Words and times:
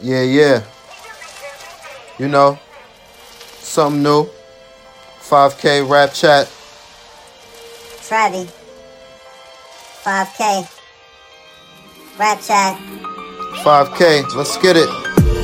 Yeah, 0.00 0.22
yeah. 0.22 0.62
You 2.18 2.28
know, 2.28 2.58
something 3.58 4.02
new. 4.02 4.28
5K 5.20 5.88
rap 5.88 6.12
chat. 6.12 6.46
Travi. 8.06 8.46
5K. 10.04 10.68
Rap 12.18 12.40
chat. 12.42 12.76
5K, 13.64 14.34
let's 14.36 14.56
get 14.58 14.76
it. 14.76 14.88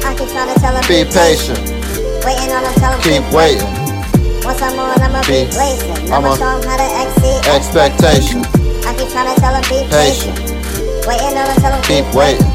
I 0.04 0.14
keep 0.16 0.28
trying 0.28 0.52
to 0.54 0.60
tell 0.60 0.76
him 0.76 0.82
Be 0.86 1.04
patient. 1.10 1.58
Waiting 2.24 2.52
on 2.52 2.62
him, 2.64 2.74
tell 2.74 2.92
him 2.92 3.00
Keep 3.00 3.32
waiting. 3.32 3.66
Once 4.44 4.60
I'm 4.62 4.78
on, 4.78 5.00
I'ma 5.00 5.22
be 5.22 5.44
Be- 5.46 5.50
blazing. 5.50 6.12
I'ma- 6.12 6.36
show 6.36 6.58
him 6.58 6.68
how 6.68 6.76
to 6.76 6.88
exceed 7.02 7.48
Expectation. 7.48 8.44
I 8.84 8.94
keep 8.94 9.08
trying 9.10 9.34
to 9.34 9.40
tell 9.40 9.54
him 9.54 9.62
be 9.62 9.88
Patient. 9.90 10.36
patient. 10.36 11.06
Waiting 11.08 11.38
on 11.38 11.46
him, 11.48 11.56
tell 11.62 11.72
him 11.72 11.82
Keep 11.82 12.14
waiting. 12.14 12.49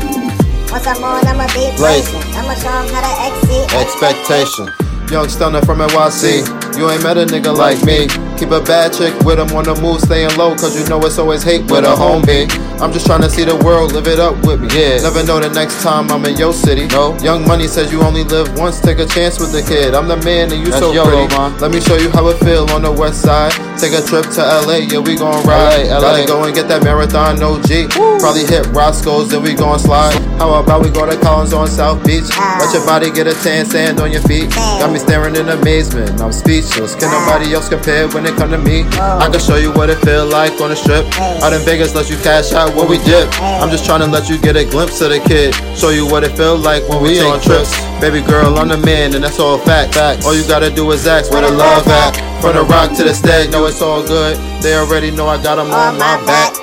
Once 0.75 0.88
I'm 0.88 1.04
on, 1.06 1.25
I'ma 1.25 1.47
be 1.54 1.71
Blazing. 1.78 2.20
I'ma 2.36 2.54
show 2.56 2.68
him 2.68 2.93
how 2.93 3.00
to 3.00 3.14
exceed 3.32 3.74
Expectation. 3.79 4.68
Young 5.10 5.29
stunner 5.29 5.61
from 5.61 5.78
NYC. 5.79 6.78
You 6.78 6.92
ain't 6.92 7.01
met 7.01 7.18
a 7.18 7.25
nigga 7.25 7.56
like 7.56 7.82
me. 7.86 8.25
Keep 8.38 8.52
a 8.52 8.62
bad 8.62 8.92
chick 8.92 9.18
with 9.24 9.39
him 9.39 9.56
on 9.56 9.64
the 9.64 9.75
move, 9.82 10.02
staying 10.02 10.36
low, 10.38 10.56
cause 10.56 10.76
you 10.78 10.86
know 10.89 11.00
it's 11.06 11.18
always 11.18 11.42
hate 11.42 11.64
with 11.71 11.86
a 11.86 11.96
homie. 11.96 12.52
I'm 12.82 12.92
just 12.92 13.06
trying 13.06 13.21
to 13.21 13.30
see 13.30 13.46
the 13.46 13.56
world, 13.56 13.93
live 13.93 14.07
it 14.07 14.20
up 14.20 14.36
with 14.46 14.60
me. 14.60 14.68
Yeah. 14.76 15.00
Never 15.00 15.24
know 15.24 15.39
the 15.39 15.48
next 15.50 15.82
time 15.82 16.12
I'm 16.12 16.26
in 16.26 16.36
your 16.36 16.52
city. 16.52 16.88
No. 16.88 17.18
Young 17.20 17.48
Money 17.48 17.68
says 17.68 17.92
you 17.93 18.04
only 18.04 18.26
live 18.26 18.52
once, 18.60 18.82
take 18.82 19.00
a 19.00 19.06
chance 19.06 19.40
with 19.40 19.54
the 19.54 19.64
kid. 19.64 19.96
I'm 19.96 20.10
the 20.10 20.18
man 20.28 20.52
and 20.52 20.60
you 20.60 20.68
That's 20.68 20.84
so 20.84 20.92
YOLO, 20.92 21.28
pretty. 21.28 21.36
man. 21.36 21.57
Let 21.60 21.71
me 21.71 21.79
show 21.79 21.96
you 21.96 22.12
how 22.12 22.28
it 22.28 22.38
feel 22.43 22.70
on 22.71 22.82
the 22.84 22.92
west 22.92 23.21
side. 23.21 23.54
Take 23.79 23.96
a 23.96 24.04
trip 24.04 24.28
to 24.36 24.43
LA, 24.43 24.84
yeah, 24.92 25.00
we 25.00 25.15
gon' 25.15 25.40
ride. 25.48 25.88
LA. 25.88 26.00
Gotta 26.04 26.28
go 26.28 26.43
and 26.43 26.54
get 26.54 26.68
that 26.68 26.84
marathon, 26.84 27.40
no 27.40 27.62
G. 27.64 27.88
Probably 28.20 28.43
hit 28.43 28.68
Roscoe's, 28.76 29.32
then 29.32 29.43
we 29.43 29.54
gon' 29.54 29.79
slide. 29.79 30.20
How 30.36 30.60
about 30.60 30.84
we 30.84 30.92
go 30.92 31.07
to 31.07 31.15
Collins 31.24 31.54
on 31.54 31.68
South 31.68 32.04
Beach? 32.06 32.28
Ah. 32.36 32.59
Let 32.59 32.76
your 32.76 32.86
body 32.86 33.12
get 33.12 33.28
a 33.28 33.34
tan, 33.40 33.66
sand 33.66 34.02
on 34.02 34.12
your 34.12 34.22
feet. 34.28 34.50
Got 34.52 34.92
me 34.92 35.00
staring 35.00 35.36
in 35.36 35.48
amazement, 35.48 36.20
I'm 36.20 36.34
speechless. 36.34 36.96
Can 36.96 37.08
ah. 37.08 37.24
nobody 37.24 37.54
else 37.54 37.70
compare 37.70 38.08
when 38.09 38.25
it 38.28 38.36
come 38.36 38.52
to 38.52 38.58
me? 38.58 38.84
I 39.00 39.30
can 39.30 39.40
show 39.40 39.58
you 39.58 39.72
what 39.73 39.90
it 39.90 39.98
feel 40.00 40.26
like 40.26 40.59
on 40.62 40.70
the 40.70 40.76
strip. 40.76 41.06
Out 41.44 41.54
in 41.54 41.62
Vegas, 41.62 41.95
let 41.95 42.09
you 42.09 42.18
cash 42.18 42.54
out 42.54 42.76
when 42.76 42.90
we 42.90 42.98
dip. 43.04 43.30
I'm 43.42 43.70
just 43.70 43.86
trying 43.86 44.02
to 44.02 44.08
let 44.08 44.30
you 44.30 44.38
get 44.38 44.56
a 44.56 44.66
glimpse 44.66 45.02
of 45.02 45.09
the 45.09 45.20
kid. 45.20 45.54
Show 45.78 45.90
you 45.90 46.06
what 46.06 46.23
it 46.23 46.36
feel 46.38 46.58
like 46.58 46.88
when 46.90 47.02
we 47.02 47.20
on 47.22 47.42
trips. 47.42 47.73
Baby 48.02 48.22
girl, 48.22 48.58
I'm 48.58 48.68
the 48.68 48.78
man, 48.78 49.16
and 49.16 49.23
that's 49.23 49.40
all 49.40 49.58
fact. 49.58 49.96
All 50.26 50.36
you 50.36 50.48
gotta 50.48 50.70
do 50.70 50.90
is 50.92 51.08
ask 51.08 51.31
where 51.31 51.42
the 51.42 51.52
love 51.52 51.88
at. 51.88 52.16
From 52.42 52.56
the 52.56 52.64
rock 52.64 52.96
to 52.98 53.03
the 53.03 53.14
stage, 53.14 53.52
know 53.52 53.66
it's 53.66 53.81
all 53.81 54.06
good. 54.06 54.38
They 54.62 54.76
already 54.76 55.12
know 55.12 55.28
I 55.28 55.42
got 55.42 55.58
'em 55.58 55.72
on 55.72 55.98
my 55.98 56.18
back. 56.26 56.53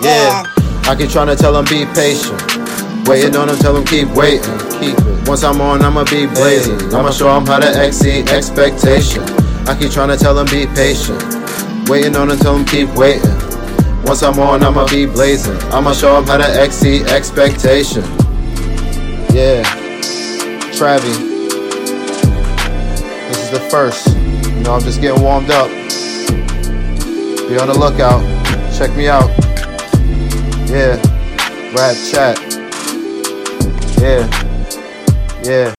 Yeah, 0.00 0.44
I 0.88 0.94
keep 0.96 1.10
trying 1.10 1.28
to 1.28 1.36
tell 1.36 1.52
them 1.52 1.64
be 1.64 1.86
patient. 1.94 2.40
Waiting 3.06 3.36
on 3.36 3.48
them, 3.48 3.56
tell 3.58 3.72
them 3.72 3.84
keep 3.84 4.08
waiting. 4.10 4.58
Keep 4.80 4.98
it. 4.98 5.28
Once 5.28 5.42
I'm 5.42 5.60
on, 5.60 5.82
I'ma 5.82 6.04
be 6.04 6.26
blazing. 6.26 6.78
I'ma 6.94 7.10
show 7.10 7.32
them 7.34 7.46
how 7.46 7.58
to 7.58 7.84
exceed 7.84 8.28
expectation. 8.30 9.24
I 9.68 9.76
keep 9.78 9.92
trying 9.92 10.08
to 10.08 10.16
tell 10.16 10.34
them 10.34 10.46
be 10.46 10.66
patient. 10.74 11.22
Waiting 11.90 12.16
on 12.16 12.28
them, 12.28 12.38
them 12.38 12.64
keep 12.64 12.88
waiting. 12.94 13.30
Once 14.02 14.22
I'm 14.22 14.38
on, 14.38 14.62
I'ma 14.62 14.86
be 14.88 15.04
blazing. 15.04 15.58
I'ma 15.70 15.92
show 15.92 16.14
them 16.14 16.24
how 16.24 16.38
to 16.38 16.64
exceed 16.64 17.06
expectation. 17.08 18.02
Yeah, 19.30 19.62
Travi. 20.72 21.12
This 23.28 23.38
is 23.44 23.50
the 23.50 23.60
first. 23.70 24.06
You 24.08 24.60
know, 24.64 24.74
I'm 24.74 24.80
just 24.80 25.02
getting 25.02 25.22
warmed 25.22 25.50
up. 25.50 25.68
Be 27.48 27.58
on 27.58 27.68
the 27.68 27.76
lookout. 27.78 28.22
Check 28.74 28.96
me 28.96 29.08
out. 29.08 29.28
Yeah. 30.68 30.96
Rap 31.74 31.96
chat. 32.10 32.38
Yeah. 34.00 34.26
Yeah. 35.44 35.77